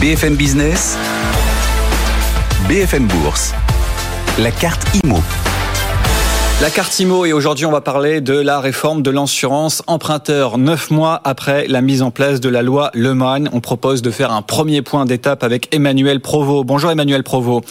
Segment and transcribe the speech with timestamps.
[0.00, 0.96] BFM Business,
[2.66, 3.52] BFM Bourse,
[4.38, 5.18] la carte IMO.
[6.62, 10.56] La carte IMO et aujourd'hui on va parler de la réforme de l'assurance emprunteur.
[10.56, 13.12] Neuf mois après la mise en place de la loi Le
[13.52, 16.66] on propose de faire un premier point d'étape avec Emmanuel Provost.
[16.66, 17.68] Bonjour Emmanuel Provost.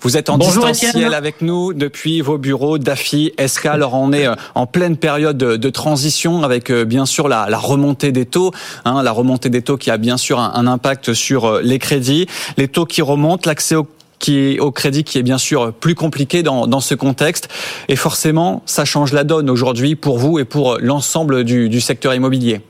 [0.00, 3.66] Vous êtes en distanciel avec nous depuis vos bureaux d'AFI, SK.
[3.66, 8.12] Alors on est euh, en pleine période de transition avec euh, bien sûr la, remontée
[8.12, 8.52] des taux,
[8.84, 12.26] hein, la remontée des taux qui a bien sûr un, impact sur euh, les crédits,
[12.56, 13.86] les taux qui remontent, l'accès au
[14.18, 17.48] qui est au crédit qui est bien sûr plus compliqué dans, dans ce contexte.
[17.88, 22.14] Et forcément, ça change la donne aujourd'hui pour vous et pour l'ensemble du, du secteur
[22.14, 22.62] immobilier.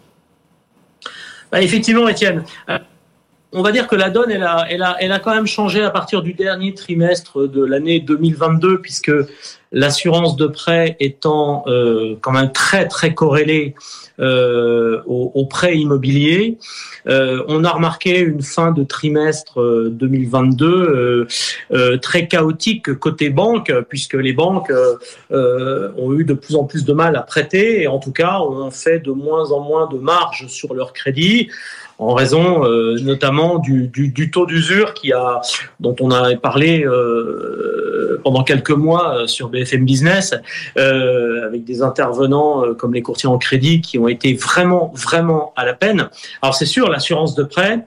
[1.53, 2.43] Bah, effectivement, Étienne
[3.57, 5.83] on va dire que la donne, elle a, elle, a, elle a quand même changé
[5.83, 9.11] à partir du dernier trimestre de l'année 2022, puisque
[9.73, 13.75] l'assurance de prêt étant euh, quand même très très corrélée
[14.19, 16.57] euh, au, prêt immobilier,
[17.07, 19.61] euh, on a remarqué une fin de trimestre
[19.91, 21.27] 2022
[22.01, 24.73] très chaotique côté banque, puisque les banques
[25.31, 28.71] ont eu de plus en plus de mal à prêter et en tout cas ont
[28.71, 31.49] fait de moins en moins de marge sur leur crédit
[31.99, 35.41] en raison euh, notamment du, du, du taux d'usure qui a,
[35.81, 40.35] dont on a parlé euh, pendant quelques mois euh, sur BFM Business,
[40.77, 45.53] euh, avec des intervenants euh, comme les courtiers en crédit qui ont été vraiment, vraiment
[45.57, 46.09] à la peine.
[46.43, 47.87] Alors c'est sûr, l'assurance de prêt,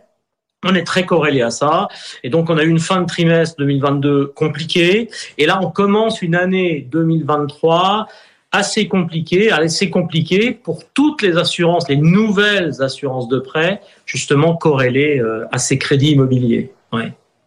[0.63, 1.87] on est très corrélé à ça.
[2.23, 5.09] Et donc, on a eu une fin de trimestre 2022 compliquée.
[5.37, 8.07] Et là, on commence une année 2023
[8.51, 15.21] assez compliqué, assez compliqué pour toutes les assurances, les nouvelles assurances de prêt, justement corrélées
[15.51, 16.73] à ces crédits immobiliers.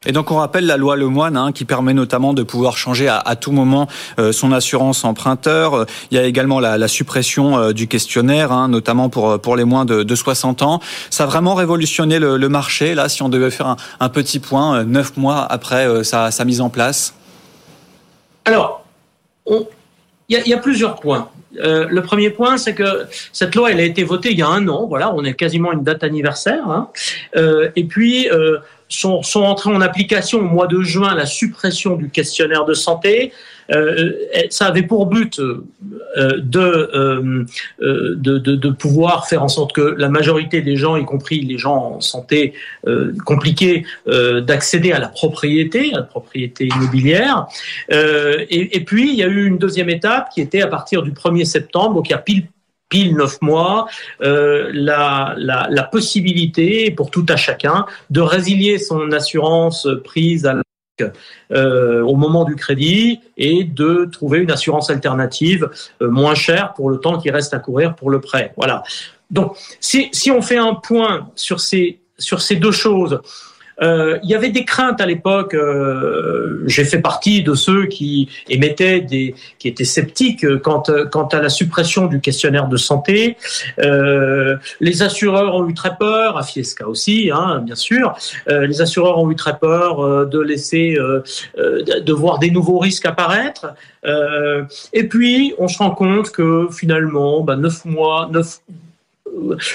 [0.05, 3.36] Et donc on rappelle la loi Lemoine hein, qui permet notamment de pouvoir changer à,
[3.36, 5.86] tout moment euh, son assurance emprunteur.
[6.11, 9.84] Il y a également la, suppression euh, du questionnaire, hein, notamment pour pour les moins
[9.84, 10.80] de, de, 60 ans.
[11.11, 12.95] Ça a vraiment révolutionné le, marché.
[12.95, 17.14] Là, si on devait faire un, petit point neuf mois après sa, mise en place.
[18.45, 18.84] Alors,
[20.29, 21.29] il y, a plusieurs points.
[21.61, 24.48] Euh, le premier point, c'est que cette loi, elle a été votée il y a
[24.48, 24.86] un an.
[24.86, 26.68] Voilà, on est quasiment une date anniversaire.
[26.68, 26.89] Hein.
[27.36, 28.58] Euh, et puis, euh,
[28.92, 33.33] sont, sont entrés en application au mois de juin la suppression du questionnaire de santé.
[33.70, 34.13] Euh,
[34.51, 35.64] ça avait pour but euh,
[36.39, 37.45] de, euh,
[37.80, 41.58] de, de, de, pouvoir faire en sorte que la majorité des gens, y compris les
[41.58, 42.55] gens en santé
[43.25, 47.47] compliquée, d'accéder à la propriété, à la propriété immobilière.
[47.91, 51.13] Et, et, puis, il y a eu une deuxième étape qui était à partir du
[51.13, 52.47] 1er septembre, donc il y a pile
[52.92, 53.89] pile neuf mois,
[54.20, 60.47] euh, la, la, possibilité pour tout à chacun de résilier son assurance prise
[61.51, 65.70] euh, au moment du crédit et de trouver une assurance alternative
[66.03, 68.53] euh, moins chère pour le temps qui reste à courir pour le prêt.
[68.58, 68.83] Voilà.
[69.30, 73.20] Donc, si, si on fait un point sur ces, sur ces deux choses,
[73.81, 75.55] euh, il y avait des craintes à l'époque.
[75.55, 81.41] Euh, j'ai fait partie de ceux qui émettaient des, qui étaient sceptiques quant, quant à
[81.41, 83.37] la suppression du questionnaire de santé.
[83.79, 88.15] Euh, les assureurs ont eu très peur, à Fiesca aussi, hein, bien sûr.
[88.49, 90.97] Euh, les assureurs ont eu très peur euh, de laisser,
[91.57, 93.75] de voir des nouveaux risques apparaître.
[94.93, 98.61] et puis, on se rend compte que finalement, bah, neuf mois, neuf,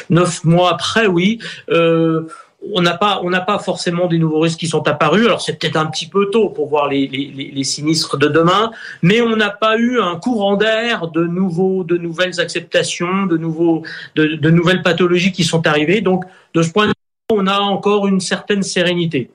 [0.09, 1.40] neuf mois après, oui.
[1.69, 2.28] Euh,
[2.73, 5.25] on n'a pas, on n'a pas forcément des nouveaux risques qui sont apparus.
[5.25, 9.35] Alors c'est peut-être un petit peu tôt pour voir les, sinistres de demain, mais on
[9.35, 13.84] n'a pas eu un courant d'air de nouveaux, de nouvelles acceptations, de nouveaux,
[14.16, 16.01] de, nouvelles pathologies qui sont arrivées.
[16.01, 16.94] Donc de ce point de vue,
[17.31, 19.29] on a encore une certaine sérénité.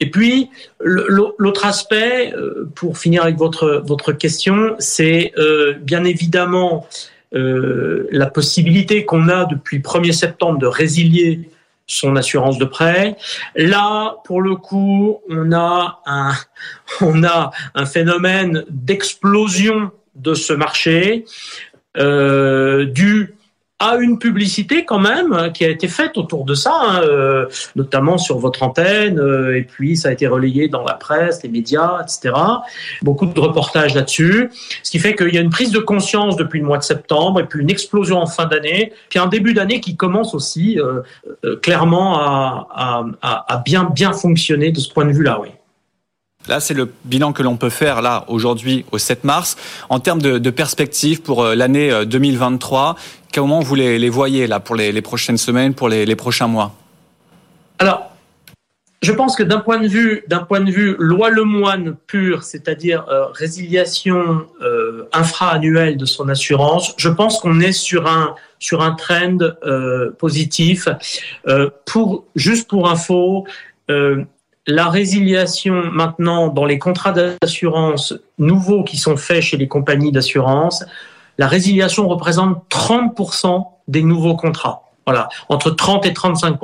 [0.00, 0.48] Et puis
[0.80, 6.86] l'autre aspect, euh, pour finir avec votre votre question, c'est euh, bien évidemment
[7.34, 11.50] euh, la possibilité qu'on a depuis 1er septembre de résilier
[11.88, 13.16] son assurance de prêt.
[13.56, 16.32] Là, pour le coup, on a un,
[17.00, 21.24] on a un phénomène d'explosion de ce marché
[21.96, 22.84] euh,
[23.80, 27.46] à une publicité quand même hein, qui a été faite autour de ça, hein, euh,
[27.76, 31.48] notamment sur votre antenne, euh, et puis ça a été relayé dans la presse, les
[31.48, 32.34] médias, etc.
[33.02, 34.50] Beaucoup de reportages là-dessus,
[34.82, 37.40] ce qui fait qu'il y a une prise de conscience depuis le mois de septembre,
[37.40, 41.02] et puis une explosion en fin d'année, puis un début d'année qui commence aussi euh,
[41.62, 45.48] clairement à, à, bien bien fonctionner de ce point de vue-là, oui.
[46.48, 49.56] Là, c'est le bilan que l'on peut faire là aujourd'hui au 7 mars.
[49.88, 52.96] En termes de, perspectives pour l'année 2023,
[53.34, 56.74] Comment vous les, voyez là pour les, prochaines semaines, pour les, prochains mois?
[57.78, 58.10] Alors,
[59.02, 63.06] je pense que d'un point de vue d'un point de vue loi Lemoine pure, c'est-à-dire
[63.08, 68.34] euh, résiliation euh, infra-annuelle de son assurance, je pense qu'on est sur un
[68.96, 70.88] trend euh, positif.
[71.46, 71.70] Euh,
[72.34, 73.46] juste pour info,
[74.68, 80.84] la résiliation maintenant dans les contrats d'assurance nouveaux qui sont faits chez les compagnies d'assurance,
[81.38, 84.82] la résiliation représente 30% des nouveaux contrats.
[85.06, 86.58] Voilà, entre 30 et 35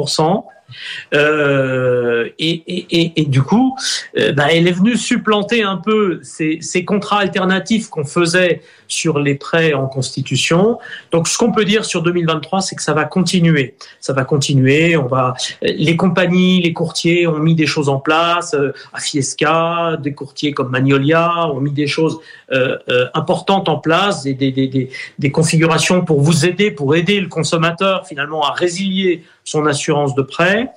[1.15, 3.77] euh, et, et, et, du coup,
[4.19, 9.35] euh, bah, elle est venue supplanter un peu ces, contrats alternatifs qu'on faisait sur les
[9.35, 10.79] prêts en constitution.
[11.11, 13.75] Donc, ce qu'on peut dire sur 2023, c'est que ça va continuer.
[14.01, 14.97] Ça va continuer.
[14.97, 18.55] On va, les compagnies, les courtiers ont mis des choses en place.
[18.55, 22.19] Euh, à Fiesca, des courtiers comme Magnolia ont mis des choses
[22.53, 28.07] euh, euh, importantes en place, des, des configurations pour vous aider, pour aider le consommateur
[28.07, 30.71] finalement à résilier son assurance de prêt.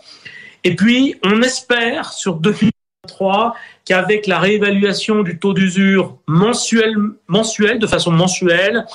[0.63, 3.55] Et puis, on espère sur 2023
[3.85, 6.95] qu'avec la réévaluation du taux d'usure mensuel,
[7.27, 8.85] mensuel, de façon mensuelle,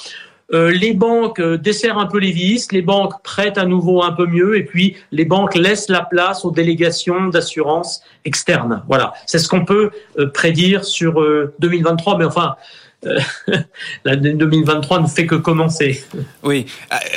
[0.53, 4.13] euh, les banques euh, desserrent un peu les vis, les banques prêtent à nouveau un
[4.13, 8.83] peu mieux, et puis les banques laissent la place aux délégations d'assurance externes.
[8.87, 11.25] Voilà, c'est ce qu'on peut euh, prédire sur
[11.59, 12.19] 2023.
[12.19, 12.57] Mais enfin,
[14.05, 16.05] l'année 2023 ne fait que commencer.
[16.43, 16.67] Oui.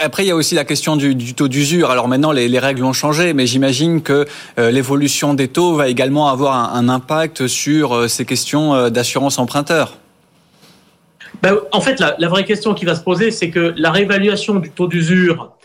[0.03, 1.91] Après, il y a aussi la question du, taux d'usure.
[1.91, 4.25] Alors maintenant, les, règles ont changé, mais j'imagine que
[4.57, 9.97] euh, l'évolution des taux va également avoir un, impact sur euh, ces questions d'assurance emprunteur.
[11.41, 14.55] Ben, en fait, la, la, vraie question qui va se poser, c'est que la réévaluation
[14.55, 15.55] du taux d'usure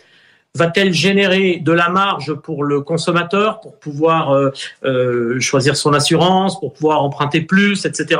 [0.57, 4.49] Va-t-elle générer de la marge pour le consommateur pour pouvoir euh,
[4.83, 8.19] euh, choisir son assurance, pour pouvoir emprunter plus, etc.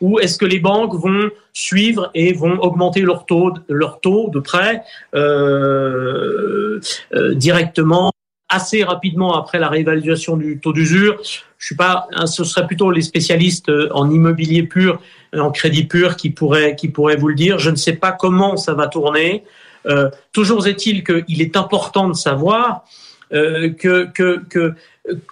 [0.00, 4.40] Ou est-ce que les banques vont suivre et vont augmenter leur taux, leur taux de
[4.40, 4.82] prêt
[5.14, 6.80] euh,
[7.34, 8.10] directement
[8.48, 11.20] assez rapidement après la réévaluation du taux d'usure?
[11.58, 15.00] Je suis pas, ce serait plutôt les spécialistes en immobilier pur,
[15.32, 17.60] en crédit pur qui pourraient qui pourraient vous le dire.
[17.60, 19.44] Je ne sais pas comment ça va tourner.
[19.88, 22.84] Euh, toujours est-il qu'il est important de savoir
[23.32, 24.74] euh, que, que,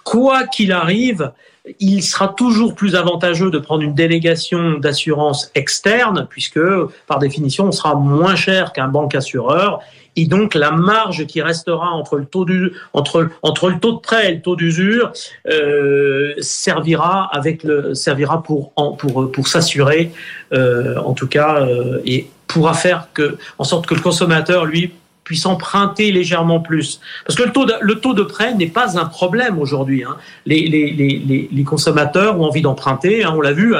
[0.03, 1.31] quoi qu'il arrive,
[1.79, 6.61] il sera toujours plus avantageux de prendre une délégation d'assurance externe, puisque
[7.07, 9.81] par définition, on sera moins cher qu'un banque assureur.
[10.15, 15.11] Et donc la marge qui restera entre le taux de prêt et le taux d'usure
[15.47, 20.11] euh, servira avec le servira pour pour pour s'assurer
[20.51, 21.67] en tout cas
[22.03, 22.27] et
[22.57, 24.91] pourra faire que en sorte que le consommateur lui
[25.27, 27.01] puisse emprunter légèrement plus.
[27.25, 30.05] Parce que le taux de, le taux de prêt n'est pas un problème aujourd'hui.
[30.05, 30.15] Hein.
[30.45, 33.75] Les, les, les, les, consommateurs ont envie d'emprunter, hein, on l'a vu,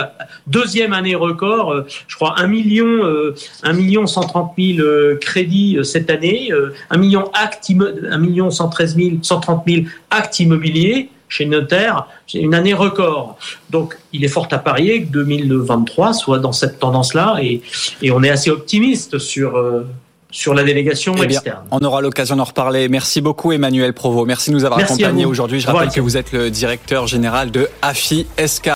[0.46, 3.34] deuxième année record, euh, je crois 1 million, euh,
[3.64, 6.52] 1 million 130 000 euh, crédits euh, cette année,
[6.90, 12.54] 1 million actes, 1 million 113 000, 130 000 actes immobiliers chez notaire, c'est une
[12.54, 13.38] année record.
[13.70, 17.62] Donc, il est fort à parier que 2023 soit dans cette tendance-là et,
[18.02, 19.58] et on est assez optimiste sur,
[20.32, 21.64] sur la délégation eh externe.
[21.72, 22.90] On aura l'occasion d'en reparler.
[22.90, 24.26] Merci beaucoup Emmanuel Provo.
[24.26, 25.60] Merci de nous avoir accompagnés aujourd'hui.
[25.60, 28.66] Je rappelle que vous êtes le directeur général de AFI SK.